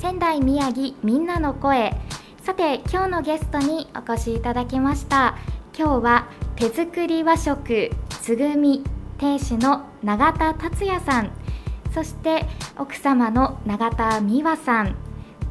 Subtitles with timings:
[0.00, 1.94] 仙台宮城みんなの声。
[2.42, 5.36] さて今日のゲストにお越しいただきました。
[5.78, 6.26] 今日は
[6.56, 8.82] 手作り和食つぐみ
[9.18, 11.30] 亭主の永田達也さん。
[11.92, 12.46] そして
[12.78, 14.96] 奥様の永田美和さん。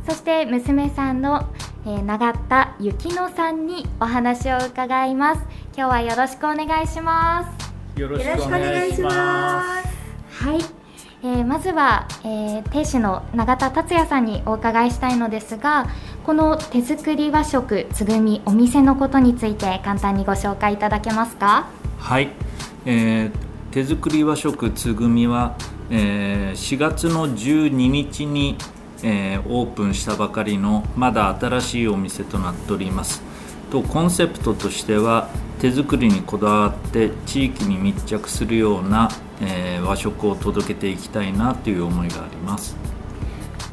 [0.07, 1.47] そして娘さんの、
[1.85, 5.43] えー、永田幸乃さんにお話を伺います。
[5.77, 7.45] 今日はよろしくお願いしま
[7.95, 8.01] す。
[8.01, 10.43] よろしくお願いします。
[10.43, 10.78] はい
[11.21, 15.87] えー、まずは、えー、亭主の永田達也さんにお伺いしたいのですが
[16.23, 21.67] この手作り和食つぐみお店のことについて簡単にご紹介いただけますか？
[21.97, 22.29] はい、
[22.85, 23.31] えー、
[23.71, 25.57] 手作り和食つぐみは、
[25.89, 28.57] えー、4月の12日に、
[29.03, 33.21] えー、オープンしたばかりのまだ新しいお店となっております。
[33.71, 35.29] とコンセプトとしては
[35.59, 39.09] 手作りにこだわって地域に密着するような
[39.41, 42.75] えー、和食を届けていきたいなという思いがあります。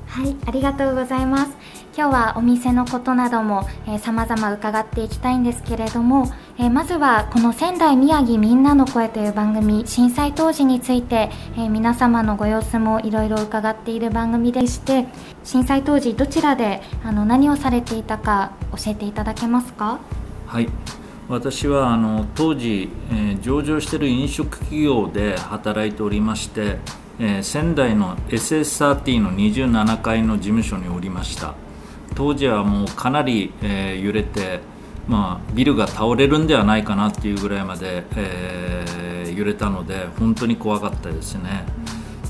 [0.06, 1.50] はいありがとうございます。
[1.96, 15.06] 今日はお店のことなども、えー、様々伺っていきたいんですけれども、えー、まずはこの仙台宮城みんなの声という番組震災当時について、えー、皆様のご様子もいろいろ伺っている番組でして
[15.42, 19.98] 震災当時どちらであの何をされていたか教えていただけますか？
[20.46, 20.68] はい
[21.28, 26.78] 私はあの当時、えー、上場している飲食企業で働いておりまして、
[27.18, 31.54] えー、仙台の SS30 の27階の事務所におりました。
[32.14, 34.60] 当時はもうかなり、えー、揺れて、
[35.08, 41.66] まあ、ビルが倒れるんではないかなっていうぐらいまで、え揺れたので本当に怖かったですね。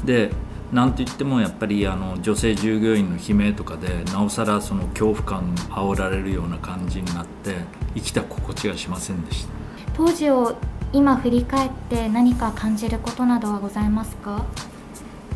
[0.05, 0.31] で
[0.73, 7.55] なんといってもやっぱりあの女性従業員の悲鳴とかでなおさらその恐怖感煽られるような感じになって
[7.95, 9.51] 生きた心地がしませんでした。
[9.95, 10.57] 当時を
[10.93, 14.45] 今振り返って何か感じることなどはございますか？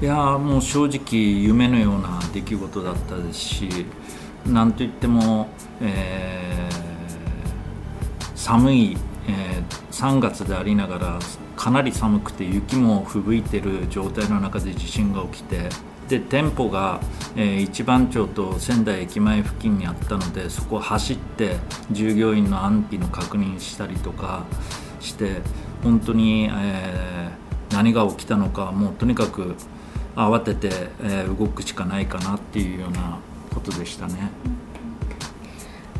[0.02, 3.86] いやもう正直夢のような出来事だったですし
[4.46, 5.48] なんといっても、
[5.80, 8.96] えー、寒い、
[9.28, 11.18] えー、3月でありながら
[11.60, 15.68] かなり寒くて雪も吹雪いてる状態の中で地震が起きて
[16.08, 17.02] で店舗が、
[17.36, 21.56] えー、一番町と仙台駅前付近にあったのでそこを走って
[21.90, 24.46] 従業員の安否の確認したりとか
[25.00, 25.42] して
[25.84, 29.54] 本当に、えー、何が起きたのかもうとにかく
[30.16, 30.70] 慌てて、
[31.02, 33.18] えー、動くしかないかなっていうような
[33.52, 34.30] ことでしたね。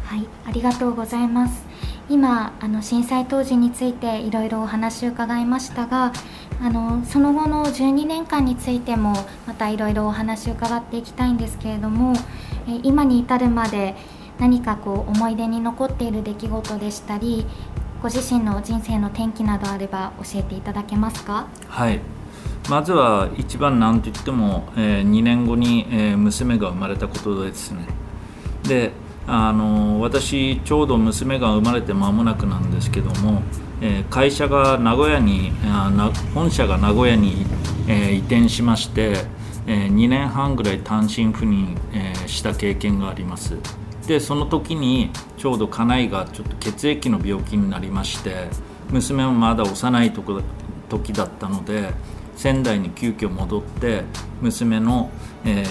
[0.07, 1.70] はいありがとうございます
[2.09, 6.13] 今あの震災当時についていろいろお話を伺いましたが
[6.61, 9.15] あのその後の12年間についても
[9.47, 12.15] またいろいろお話を伺っていきたいんですけれども
[12.69, 13.95] え今に至るまで
[14.39, 17.47] 何かこう思い出に残っている出来事でしたり
[18.03, 21.47] ご自身の人生の転機などあれば教えていただけますか？
[21.69, 22.01] はい。
[22.69, 27.87] まずは一番何と言っても、えー、2年後に、え、娘が生まれたことですね。
[28.63, 28.93] で
[29.27, 33.43] あの私ちょうど娘が生まれて間もなくなんですけども、
[33.81, 35.91] えー、会社が名古屋にあ
[36.35, 37.47] 本社が名古屋に、
[37.87, 39.15] え、移転しまして、
[39.67, 43.57] えー、2年半ぐらい単身赴任、えした経験があります。
[44.07, 48.49] でその時にちょうど家内がちょっと血液の病気になりまして
[48.91, 50.41] 娘もまだ幼いとこ
[50.89, 51.93] 時だったので
[52.35, 54.03] 仙台に急遽戻って
[54.41, 55.11] 娘の、
[55.45, 55.65] え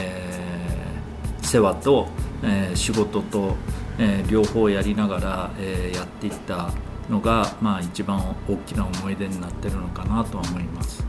[1.42, 2.08] 世話と
[2.44, 3.56] えー、仕事と、
[3.98, 6.72] えー、両方やりながら、えー、やっていった
[7.10, 11.04] のが、まあ、一番大きな思い出になってるのかなと思います。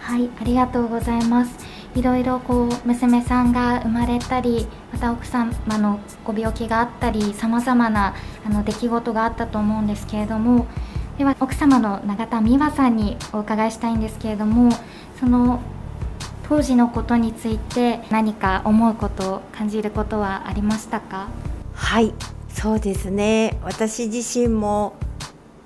[0.00, 1.76] はいありがとうございます。
[1.96, 8.14] いろいろこう娘さんが生まれたりまた奥様のご病気があったりさまざまな
[8.44, 10.66] あの出来事があったと思うんですけれども
[11.16, 14.70] では奥様の永田美和さんにお伺いしたいんですけれども
[15.18, 15.62] その
[16.48, 21.28] 当時のことについて何か思うこと感じることはありましたか？
[21.74, 22.14] はい
[22.48, 23.58] そうですね。
[23.62, 24.94] 私自身も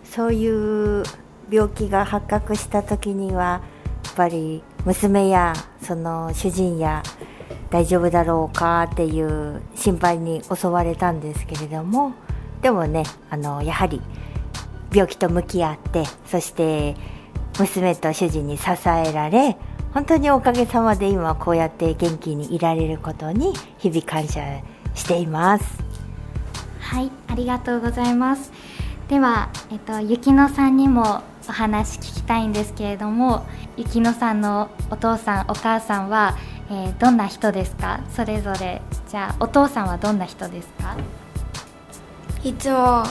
[0.05, 1.05] そういう
[1.50, 3.61] 病気が発覚した時には
[4.05, 7.03] やっぱり娘やその主人や
[7.71, 12.15] 大丈夫だろうかっていう心配に襲われたんですけれども
[12.62, 14.00] でもねあのやはり
[14.93, 16.97] 病気と向き合ってそして
[17.59, 19.56] 娘と主人に支えられ
[19.92, 24.60] 本当におかげさまで今こうやって元気にいられることに日々感謝
[24.94, 25.82] しています。
[26.81, 28.52] はいありがとうございます。
[29.08, 33.44] では、えっと、雪乃さんにもお話聞きたいんですけれども
[33.76, 36.36] 雪乃さんのお父さんお母さんは、
[36.70, 38.00] えー、どんな人ですか？
[38.10, 40.96] それぞれじゃあお父さんはどんな人ですか？
[42.44, 43.04] いつも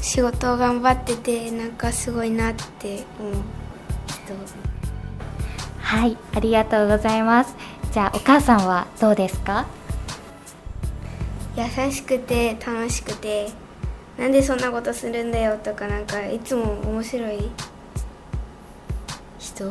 [0.00, 3.34] 仕事を頑張っててなんかすごいなって思う
[4.06, 4.34] 人
[5.84, 7.54] はいありがとうございます。
[7.92, 9.66] じゃあお母さんはどうですか？
[11.56, 13.48] 優しくて楽しくて
[14.18, 17.50] なんでそんなことするんだよとかなんかいつも面白い？
[19.38, 19.64] 人？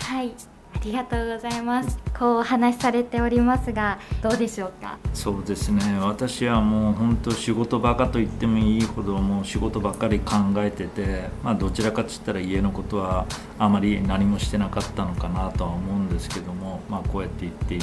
[0.00, 0.32] はい。
[0.32, 0.55] あ
[0.86, 1.98] りがとうございます。
[2.16, 4.98] こうお話しされておりますがどうでしょうか？
[5.12, 5.82] そうですね。
[6.00, 13.26] 私はもう本当仕事ばかと言ってもいいほどもう仕事ばっかり考えてて、まあ、どちらかっつったら家のことは
[13.58, 17.78] あまり何もしてなかったのかなとは思うんですけども、まあ、こうやって言って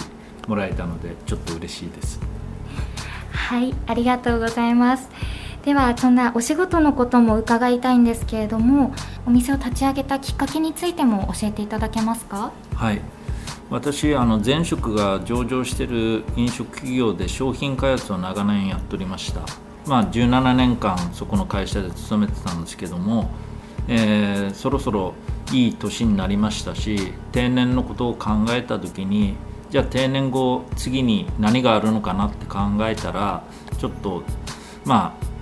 [0.47, 2.19] もらえたのでちょっと嬉しいです。
[3.31, 5.09] はいありがとうございます
[5.63, 8.93] ではそんなお仕事のことも伺いたいんですけれども
[9.25, 12.51] お店を立ち上げたきっかけについても教えていただけますか？
[12.75, 13.01] はい。
[13.69, 19.41] 私あの前職が上場している飲食企業で商品開発を長年やっておりました。
[19.87, 23.29] まあ17年間そこの会社で勤めてたんですけども、
[23.87, 25.13] えー、そろそろ
[25.51, 29.35] いい年になりましたし定年のことを考えた時に
[29.69, 33.43] じゃあ定年後次に何があるのかなって考えたら
[33.77, 34.23] ちょっと
[34.85, 35.32] まあ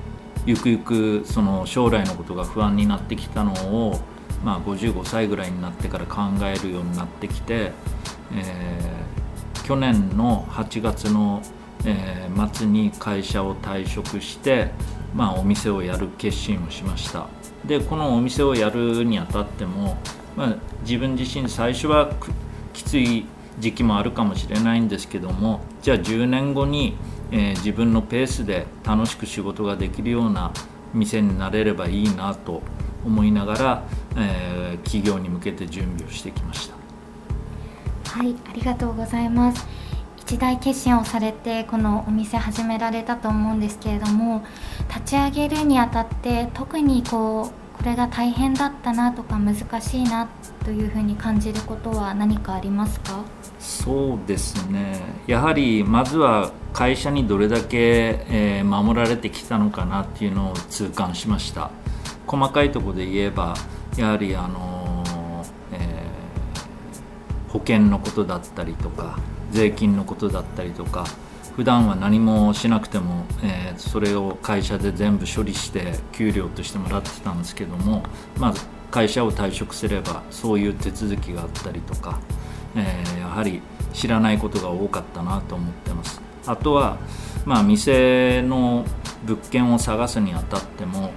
[0.46, 4.00] ゆくゆくその将来のことが不安になってきたのを、
[4.44, 7.72] まあ、55歳ぐらいになってから考えるようになってきて、
[8.34, 11.44] えー、去年の8月の、
[11.86, 14.72] えー、末に会社を退職して、
[15.14, 17.28] まあ、お店をやる決心をしました。
[17.66, 19.98] でこのお店をやるにあたっても、
[20.36, 22.12] まあ、自分自身最初は
[22.74, 23.26] きつい
[23.60, 26.96] 時期もあるかもしれないんですけどもじゃあ10年後に
[27.32, 30.52] えー、自分のペースで楽しく仕事ができるような
[30.94, 32.62] 店になれればいいなと
[33.06, 33.84] 思いながら、
[34.18, 36.76] えー、企業に向けて準備をしてきました。
[38.12, 39.66] はいありがとうございます。
[40.18, 44.46] 一大決心をされてこのお店始められたと思うんですけれども
[44.88, 50.30] 立ち上げるにあたって特にこうこれが大変だったなとか難しいな
[50.64, 53.24] というふうに感じることは何かありますか？
[53.72, 55.00] そうですね。
[55.28, 61.72] やはりまずは会社にどれだけ、え、守られてきたのかなっていうのを痛感しました。
[62.28, 63.56] 細かいところで言えば
[63.98, 65.04] やはりあの、
[65.74, 69.20] えー、保険のことだったりとか
[69.52, 71.06] 税金のことだったりとか
[71.58, 78.04] 普段は何もしなくても、えー、それを会社で全部処理して給料としてもらってたんですけども
[78.38, 82.20] まず会社を退職すればそういう手続きがあったりとか、
[82.76, 83.62] えー、やはり
[83.94, 86.22] 知らないことが多かったなと思ってます。
[86.46, 86.98] あとは、
[87.46, 88.86] まあ、店の
[89.26, 91.12] 物件を探すにあたっても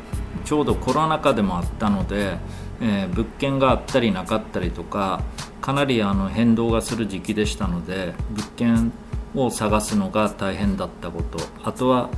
[0.45, 2.39] ちょうどコロナ禍でもあったので、
[2.81, 5.23] えー、物件があったりなかったりとか
[5.61, 8.93] かなりあの変動がする時期でしたので物件
[9.35, 11.39] を探すのが大変だったこと。
[11.63, 12.11] あとは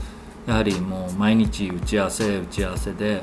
[0.47, 3.23] やはりもう毎日打ち合わせ打ち合わせで、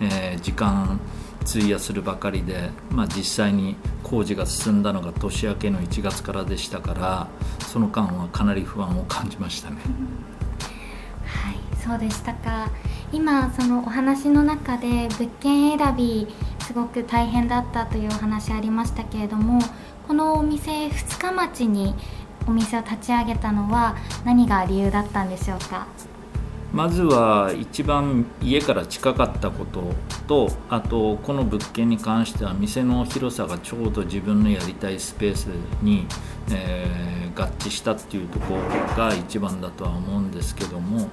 [0.00, 0.98] えー、時間
[1.44, 7.28] 費やするばかりで、まあ、実際に工事が進んだのが年明けの1月からでしたから
[7.66, 9.76] その間はかなり不安を感じましたね。
[11.26, 12.70] はいそうでしたか
[13.12, 16.26] 今そのお話の中で物件選び
[16.60, 19.60] すごく大変だったというお話ありましたけれども
[20.08, 21.94] このお店2日待ちに
[22.46, 25.86] お店を立ち上げたのは何が理由だったんでしょうか？
[26.74, 29.94] まずは一番家から近かったこと
[30.26, 35.46] とあとこの物件に関しては店の広さがちょうど自分のやりたいスペース
[35.82, 36.04] に、
[36.50, 38.60] えー、合致したっていうところ
[38.96, 41.10] が一番だとは思うんですけども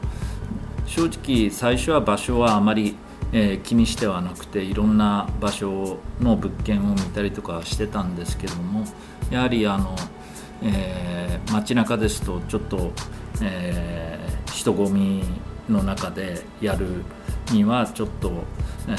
[0.87, 2.95] 正直最初は場所はあまり、
[3.31, 8.83] えー、気にしてはなくていろんな場所の物件を見たりとかしてたんですけども
[9.29, 9.95] やはりあの、
[10.63, 12.91] えー、街中ですとちょっと、
[13.43, 17.03] えー、人混みの中でやる
[17.51, 18.31] にはちょっと、
[18.87, 18.95] えー、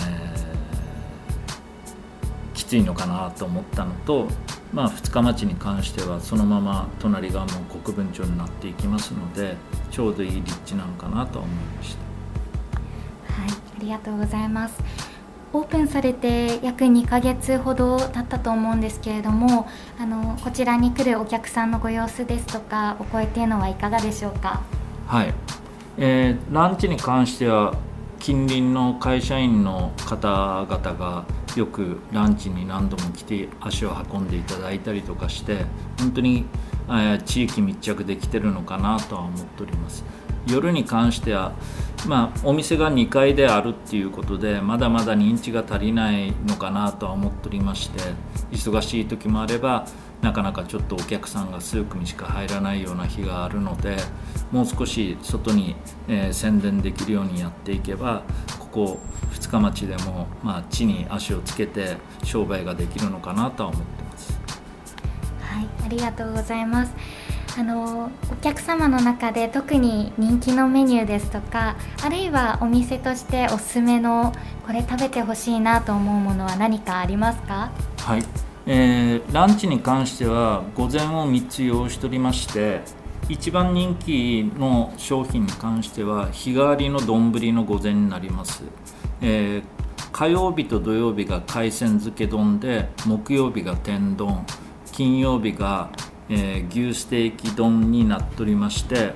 [2.55, 4.27] きついのかなと思ったのと、
[4.73, 9.57] まあ、2日待ちに関してはそのまま隣がもう国分町になっていきますので
[9.91, 13.43] ちょうどいい立地なのかなと思いました。
[13.43, 14.83] はい、ありがとうございます。
[15.55, 19.69] オープンされて約2ヶ月ほど経ったと思うんですけれども
[20.01, 24.63] あのこちらに来るお客さんのご様子ですとかお声っていうのはいかがでしょうか？
[25.07, 25.35] はい、
[25.99, 27.75] えーランチに関しては
[28.19, 31.25] 近隣の会社員の方々が
[31.57, 35.65] よくランチに何度も来て足を運んでいただいたりとかして
[35.99, 36.47] 本当に、
[36.89, 40.05] えー地域密着できてるのかなとは思っております。
[40.47, 41.53] 夜に関しては、
[42.07, 48.01] まあ、お店が2階であるっていうことでまだまだ認知が足りないのかなとは思っておりまして
[48.51, 49.87] 忙しい時もあれば
[50.23, 53.97] なかなかちょっとお客さんが数組しか入らないような日があるので
[54.51, 55.77] もう少し外に、
[56.09, 58.23] えー宣伝できるようにやっていけば
[58.59, 59.01] ここ
[59.31, 64.41] 二日町でも、まあ、地に足をつけて商売ができるのかなとは思ってます。
[65.43, 66.93] はい、ありがとうございます。
[67.59, 74.33] あのお客様の中で特に人気のメニューですとかあるいはお店としておすすめの
[74.67, 77.71] これ食べてほしいなと思うものは何かありますか？
[77.99, 78.23] はい、
[78.67, 82.81] えーランチに関しては午前を3つ用意しておりまして
[83.29, 88.63] 一番人気の商品に関しては日替わりの丼の午前になります、
[89.21, 94.45] えー火曜日と土曜日が海鮮漬け丼で木曜日が天丼
[94.93, 95.91] 金曜日が、
[96.29, 99.15] えー牛ステーキ丼になっておりまして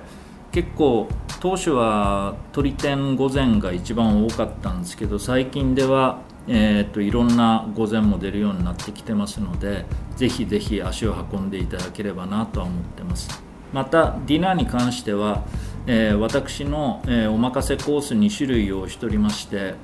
[0.53, 1.07] 結構
[1.39, 9.85] 当初は鶏天御前が一番多かったんですけど最近では、えー、といろんな御前も出るようになってきてますので
[10.17, 13.47] ぜひぜひ足を運んでいただければなとは思ってます。
[13.73, 15.45] またディナーに関しては、
[15.87, 19.75] えー私の、えーお任せコース2種類用意しておりまして、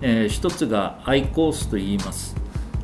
[0.00, 2.34] え1つがアイコースと言います。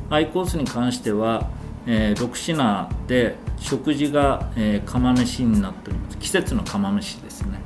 [0.09, 1.49] アイコースに関しては、
[1.87, 6.17] えー6品で食事が、えー釜飯になっております。
[6.19, 7.59] 季節の釜飯ですね。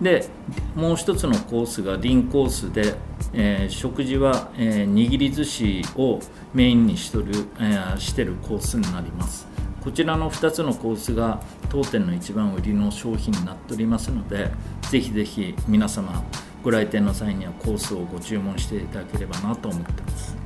[0.00, 0.28] で
[0.74, 2.94] もう一つのコースがリンコースで、
[3.32, 6.20] えー食事は、えー握り寿司を
[6.54, 9.46] メインにしとる、えーしてるコースになります。
[9.82, 14.50] こちらの2つのコースが当店の一番売りの商品になっておりますので
[14.90, 16.22] ぜひぜひ皆様
[16.62, 20.36] ご来店の際にはコースをご注文していただければなと思ってます。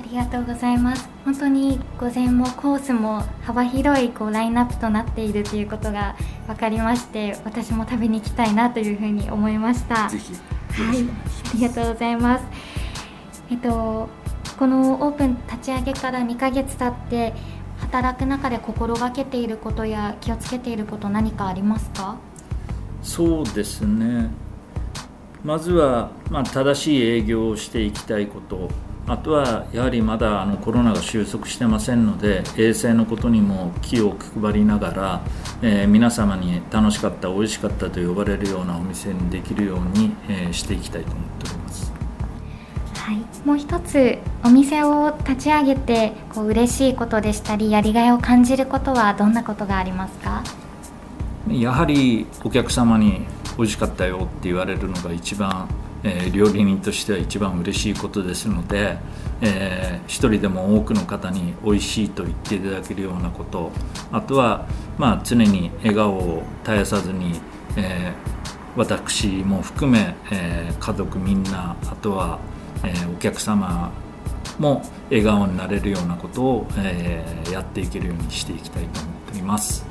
[0.00, 1.08] ありがとうございます。
[1.24, 6.16] 本当に午前もコースも幅広いこうラインナップとなっているということが
[6.48, 10.08] 分かりまして私も食べに行きたいなというふうに思いました。
[10.08, 10.32] ぜひ。
[10.32, 10.38] よ
[10.72, 12.44] はい、ありがとうございます。
[13.50, 14.08] えっと、
[14.58, 17.34] このオープン立ち上げから2ヶ月経って
[17.78, 22.16] 働く中で心がけていることや気をつけていること何かありますか？
[23.02, 24.30] そうですね。
[25.44, 28.70] まずは、まあ、正しい営業をしていきたいこと。
[29.06, 35.20] あとはやはりまだあのコロナが収束してませんので衛生のことにも気を配りながら、
[35.60, 41.92] えー皆様に楽しかった美味しかったと呼ばれるようなお店にできるように、えーしていきたいと思っております。
[42.94, 50.44] はい、もう一つお店を立ち上げてこう嬉しいことでしたりやりがいを感じることはどんなことがありますか？
[51.48, 53.26] やはりお客様に
[53.58, 55.68] 美味しかったよって言われるのが一番、
[56.04, 58.96] えー料理人としては一番嬉しいことですので、
[59.40, 63.70] えー一人でも多くの方に美味しいと言っていただけるようなこと
[64.10, 64.66] あとは、
[64.98, 67.40] まあ、常に笑顔を絶やさずに、
[67.76, 68.42] えー
[68.74, 72.38] 私も含め、えー家族みんなあとは、
[72.82, 73.92] えお客様
[74.58, 79.84] も笑顔になれるようなことを、えーやっていけるようにしていきたいと思っております。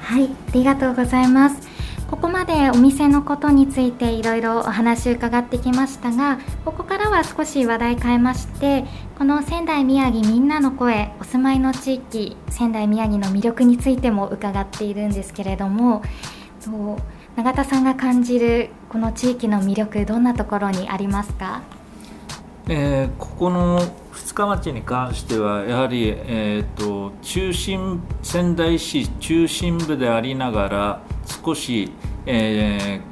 [0.00, 1.69] はい、ありがとうございます。
[2.10, 8.84] ここまでお店のことについていろいろお話伺ってきましたが、ここからは少し話題変えまして、
[9.16, 16.02] この仙台宮城みんなの声、お住まいの地域、仙台宮城の魅力についても伺っているんですけれども、
[17.36, 21.62] 永田さんが感じるこの地域の魅力、どんなところにありますか？
[22.68, 23.80] えーここの
[24.12, 31.00] 二日町に関してはやはり、えー、と中心仙台市中心部でありながら
[31.44, 31.90] 少し、
[32.26, 33.10] えー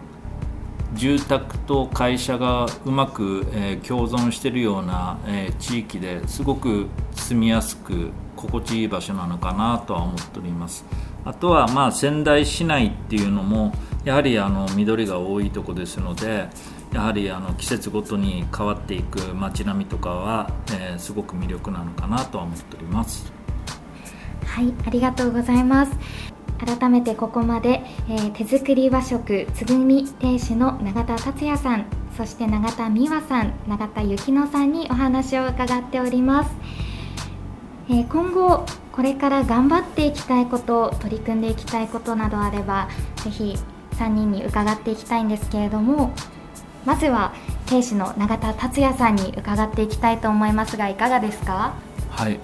[0.95, 10.85] 住宅と会社がうまく、えー共存しているような、えー地域ですごく住みやすく心地いい場所なのかなとは思っております
[11.25, 13.73] あとは、まあ、仙台市内っていうのも
[14.05, 16.49] やはりあの緑が多いとこですので
[16.93, 23.31] やはりあの季節ごとに変わっていく街並みとかは、えーすごく魅力なのかなとは思っております。
[24.47, 25.93] はい、ありがとうございます。
[26.65, 31.87] 改めてここまで、えー手作り和食つぐみ亭主の永田達也さん
[32.17, 36.51] そして永田美和さん永田幸乃さんにお話を伺っております、
[37.89, 42.89] えー今後これから頑張っていきたいこと取り組んでいきたいことなどあれば
[43.23, 43.57] ぜひ
[43.93, 46.13] 3人に伺っていきたいんですけれども
[46.85, 47.33] まずは
[47.67, 51.75] 店主の永田達也さんに伺っていきたいと思いますがいかがですか？
[52.11, 52.41] はい。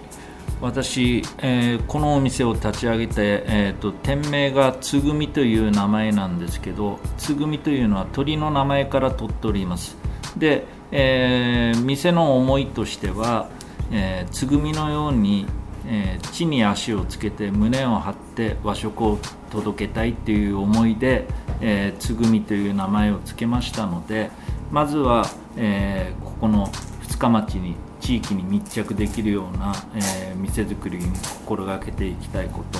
[0.64, 9.98] 私、えー、このお店を立ち上げて、えーと、店名がつぐみという名前なんですけどつぐみというのは鳥の名前から取っております。
[10.38, 13.50] で、えー、店の思いとしては、
[13.92, 15.44] えー、つぐみのように、
[15.86, 19.18] え、地に足をつけて胸を張って和食を
[19.50, 21.26] 届けたいっていう思いで、
[21.60, 24.30] え、つぐみという名前を付けましたので
[24.72, 25.26] まずは、
[25.58, 26.70] え、ここの
[27.02, 31.06] 二日町に地域に密着できるような、えー、店づくりに
[31.46, 32.78] 心がけていきたいこと。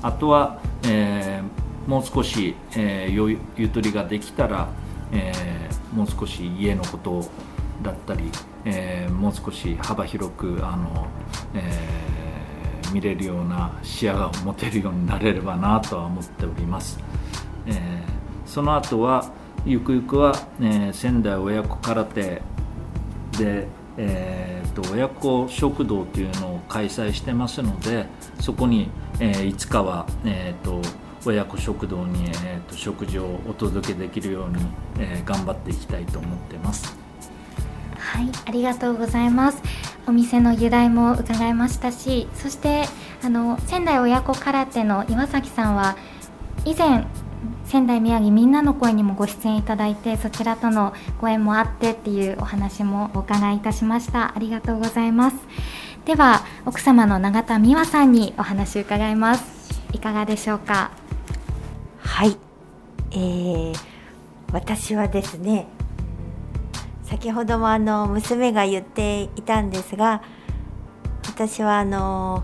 [0.00, 4.68] あとは、えー、もう少し、えー、ゆとりができたら、
[5.12, 7.28] えー、もう少し家のこと
[7.82, 8.30] だったり、
[8.64, 11.08] えー、もう少し幅広くあの、
[11.54, 16.98] えー、見れるような視野が持てるようになれればなとは思っております、
[17.66, 17.74] えー、
[18.46, 19.30] その後は
[19.66, 22.40] ゆくゆくは、えー、仙台親子空手
[23.38, 28.06] でえーと、親子食堂というのを開催してますので
[28.40, 28.88] そこに、
[29.20, 30.80] えー、いつかは、えーと、
[31.24, 34.56] 親子食堂に、えーと、食事をお届けできるように、
[34.98, 36.96] えー、頑張っていきたいと思ってます。
[37.96, 39.62] はいありがとうございます。
[40.06, 42.84] お店の由来も伺いましたしそして
[43.22, 45.96] あの仙台親子空手の岩崎さんは
[46.66, 47.06] 以前
[47.64, 54.34] 仙台宮城みんなの声にもご出演いただいてそちらとのご縁もあってっていうお話もお伺いいたしました。
[54.34, 55.36] ありがとうございます。
[56.04, 59.82] では奥様の永田美和さんにお話伺います。
[59.92, 60.90] いかがでしょうか？
[61.98, 62.36] はい。
[63.10, 63.74] えー、
[64.52, 65.68] 私はですね
[67.04, 70.22] 先ほどもあの娘が言っていたんですが
[71.28, 72.42] 私はあの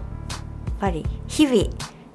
[0.67, 1.71] やっぱり日々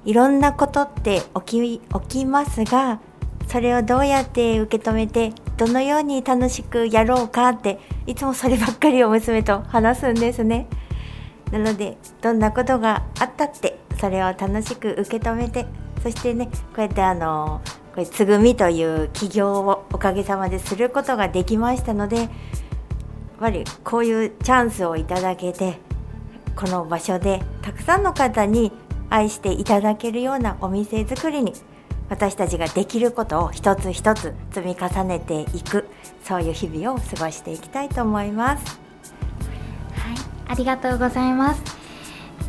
[0.06, 3.00] いろんなことって起き起きますが
[3.48, 10.68] それをどうやって受け止めてどのように楽しくやろうかっていつもそればっかりを娘と話すんですね。
[11.50, 15.66] なのでどんなことがあったってそれを楽しく受け止めて
[16.02, 17.60] そしてねこうやってあの
[17.92, 22.28] これつぐみという起業をおかげさまですることができましたのでやっ
[23.38, 25.78] ぱりこういうチャンスをいただけて
[26.56, 28.72] この場所でたくさんの方に
[29.10, 31.52] 愛していただけるようなお店作りに
[32.08, 35.88] 私たちができることを一つ一つ積み重ねていく
[36.22, 38.80] そういう日々を過ごしていきたいと思います。
[39.94, 40.16] はい
[40.48, 41.62] ありがとうございます。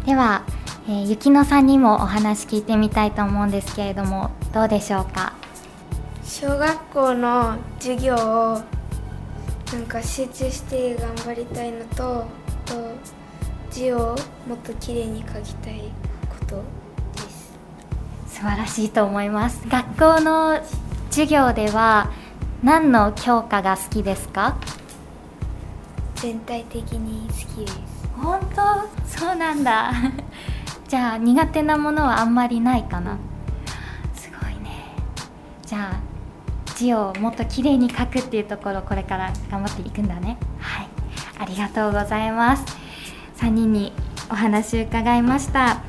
[0.06, 0.44] では、
[0.88, 5.34] えー、ゆきのさんにもお話聞いてみたいと思うんですけれどもどうでしょうか？
[6.24, 8.62] 小学校の授業を
[9.74, 12.26] なんか集中して頑張りたいのと
[12.66, 12.94] と
[13.72, 14.16] 字を
[14.48, 15.82] もっときれいに書きたい
[18.38, 19.68] 素晴らしいと思います。
[19.68, 20.60] 学校の
[21.10, 22.12] 授業では
[22.62, 24.58] 何の教科が好きですか？
[26.18, 27.78] 全体的に好きです。
[28.16, 28.62] 本当？
[29.08, 29.92] そうなんだ。
[30.88, 33.18] じゃあ苦手なものはあんまりないかな。
[34.14, 34.94] すごいね。
[35.66, 36.00] じゃあ
[36.76, 40.38] 字をもっときれいに書くっていうところこれから頑張っていくんだね。
[40.60, 40.88] はい。
[41.40, 42.64] ありがとうございます。
[43.38, 43.94] 3人に
[44.30, 45.82] お話伺いました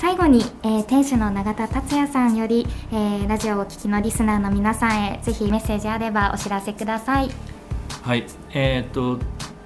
[0.00, 7.28] 最後に、えー、店主の永田達也さんより、えー、ラジオをお聞きのリスナーの皆さんへぜひメッセージあればお知らせください
[8.00, 9.18] はいえーと、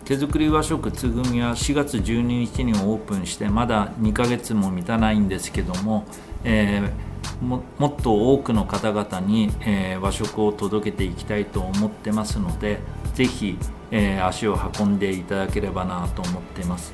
[0.05, 6.05] 手作り和食つぐみは4月12日にオープンしてまだ2ヶ月も満たないんですけども、
[6.43, 12.81] えー、ももっと多くの方々に、えー、和食を届けていきたいと思ってますので
[13.15, 13.57] ぜひ、
[13.93, 16.93] えー、足を運んでいただければなと思っています。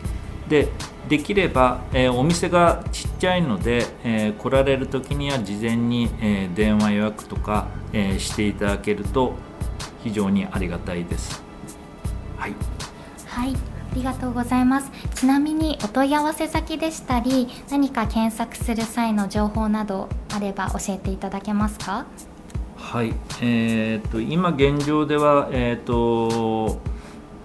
[0.51, 0.69] で
[1.09, 9.33] できれば、えー、お店がちっちゃいので、えー、来られる時には事前に、えー、電話予約とか、えしていただけると
[10.05, 11.43] 非常にありがたいです。
[12.37, 12.55] はい、
[13.27, 14.91] はい、ありがとうございます。
[15.15, 22.07] ちなみにお問い合わせ先でしたり、何か検索する際の情報などあれば教えていただけますか？
[22.77, 26.81] はい、えーと、今現状では、えーと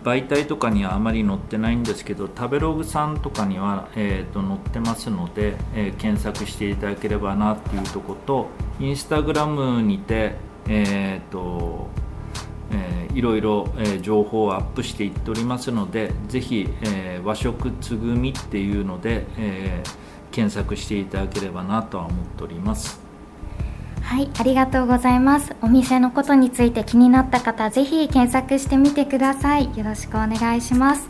[0.05, 10.35] 媒体とかにはあまり載ってないんですけど食べログさんとかには、えーと、載ってますので、えー、検索していただければなっていうとことインスタグラムにて
[10.67, 11.87] え、ー、と
[12.71, 19.83] えー、いろいろ、えー、情報をアップしていっておりますのでぜひ、えー、和食つぐみっていうので、え、
[20.31, 23.04] 検索していただければなとは思っております。
[24.05, 25.55] はい、ありがとうございます。
[25.61, 29.75] お店のことについて気になった方、ぜひ検索してみてください。
[29.75, 31.07] よろしくお願いします。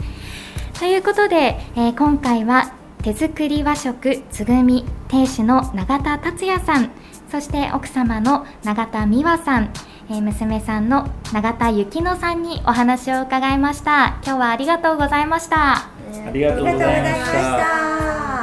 [0.79, 6.89] ということで、えー、今回は手作り和食つぐみ店主の永田達也さん、
[7.29, 9.73] そして奥様の永田美和さん、
[10.10, 15.89] えー、娘さんの永田幸乃さんにお話を伺いました今日はありがとうございましたあ
[16.31, 18.35] りがとうございました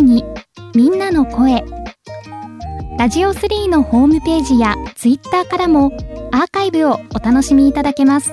[0.00, 0.22] み
[0.90, 1.64] んなの声
[2.98, 5.86] ラジオ3のホームページや Twitter からも
[6.30, 8.32] アーカイブをお楽しみいただけます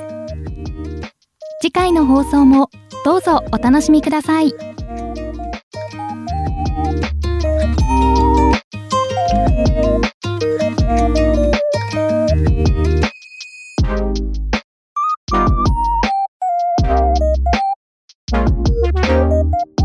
[1.61, 2.69] 次回の放送も
[3.03, 4.53] どうぞお楽しみください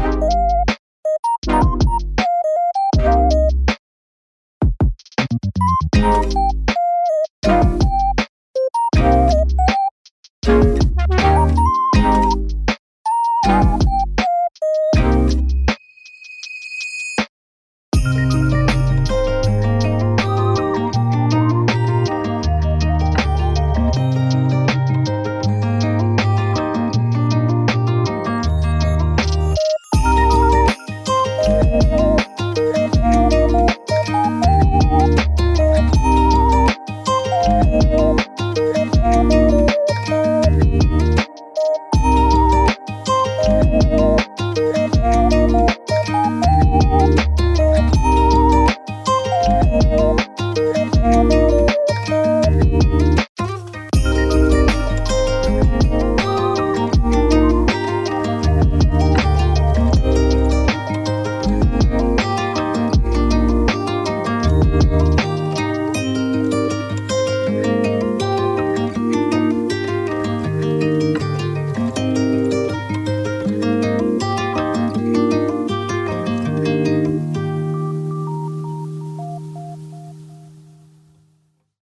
[0.02, 0.09] うん。